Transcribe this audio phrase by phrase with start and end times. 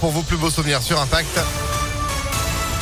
[0.00, 1.67] Pour vos plus beaux souvenirs sur Impact.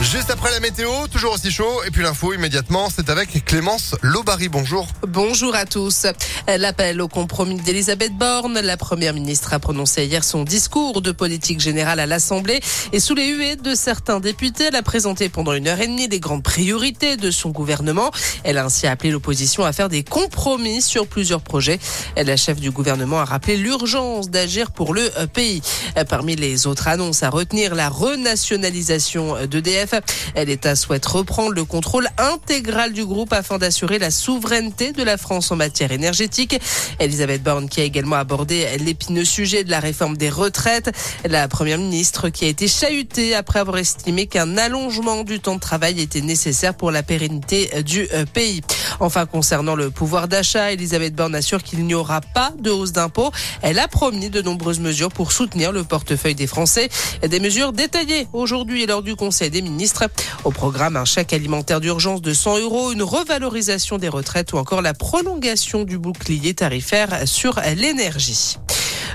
[0.00, 1.82] Juste après la météo, toujours aussi chaud.
[1.84, 4.48] Et puis l'info immédiatement, c'est avec Clémence Lobary.
[4.48, 4.86] Bonjour.
[5.02, 6.06] Bonjour à tous.
[6.46, 8.60] L'appel au compromis d'Elisabeth Borne.
[8.60, 12.60] La première ministre a prononcé hier son discours de politique générale à l'Assemblée.
[12.92, 16.06] Et sous les huées de certains députés, elle a présenté pendant une heure et demie
[16.06, 18.12] les grandes priorités de son gouvernement.
[18.44, 21.80] Elle a ainsi appelé l'opposition à faire des compromis sur plusieurs projets.
[22.16, 25.60] La chef du gouvernement a rappelé l'urgence d'agir pour le pays.
[26.08, 29.87] Parmi les autres annonces à retenir, la renationalisation d'EDF
[30.36, 35.50] L'État souhaite reprendre le contrôle intégral du groupe afin d'assurer la souveraineté de la France
[35.50, 36.58] en matière énergétique.
[37.00, 40.90] Elisabeth Borne qui a également abordé l'épineux sujet de la réforme des retraites.
[41.28, 45.60] La première ministre qui a été chahutée après avoir estimé qu'un allongement du temps de
[45.60, 48.62] travail était nécessaire pour la pérennité du euh, pays.
[49.00, 53.30] Enfin, concernant le pouvoir d'achat, Elisabeth Borne assure qu'il n'y aura pas de hausse d'impôts.
[53.62, 56.88] Elle a promis de nombreuses mesures pour soutenir le portefeuille des Français.
[57.22, 60.04] Des mesures détaillées aujourd'hui lors du Conseil des ministres
[60.44, 64.82] au programme, un chèque alimentaire d'urgence de 100 euros, une revalorisation des retraites ou encore
[64.82, 68.56] la prolongation du bouclier tarifaire sur l'énergie.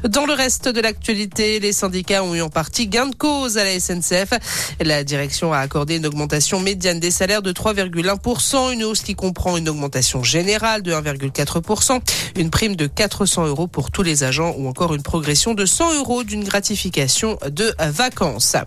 [0.10, 3.64] Dans le reste de l'actualité, les syndicats ont eu en partie gain de cause à
[3.64, 4.34] la SNCF.
[4.82, 9.56] La direction a accordé une augmentation médiane des salaires de 3,1%, une hausse qui comprend
[9.56, 12.02] une augmentation générale de 1,4%,
[12.36, 15.96] une prime de 400 euros pour tous les agents ou encore une progression de 100
[15.96, 18.58] euros d'une gratification de vacances.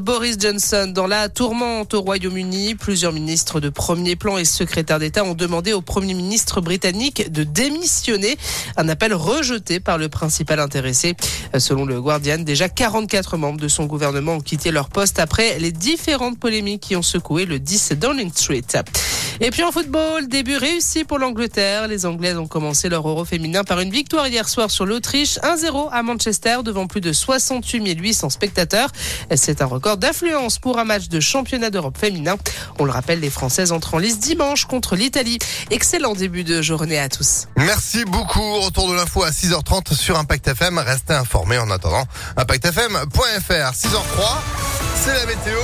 [0.00, 2.74] Boris Johnson dans la tourmente au Royaume-Uni.
[2.74, 7.42] Plusieurs ministres de premier plan et secrétaires d'État ont demandé au Premier ministre britannique de
[7.42, 8.36] démissionner.
[8.76, 11.14] Un appel rejeté par le principal intéressé.
[11.58, 15.72] Selon le Guardian, déjà 44 membres de son gouvernement ont quitté leur poste après les
[15.72, 18.62] différentes polémiques qui ont secoué le 10 Downing Street.
[19.44, 21.88] Et puis en football, début réussi pour l'Angleterre.
[21.88, 25.88] Les Anglaises ont commencé leur euro féminin par une victoire hier soir sur l'Autriche, 1-0
[25.90, 28.90] à Manchester devant plus de 68 800 spectateurs.
[29.34, 32.36] C'est un record d'affluence pour un match de championnat d'Europe féminin.
[32.78, 35.40] On le rappelle, les Françaises entrent en lice dimanche contre l'Italie.
[35.72, 37.48] Excellent début de journée à tous.
[37.56, 38.60] Merci beaucoup.
[38.60, 40.78] Retour de l'info à 6h30 sur Impact FM.
[40.78, 42.04] Restez informés en attendant.
[42.36, 44.38] ImpactFM.fr 6h03,
[44.94, 45.58] c'est la météo.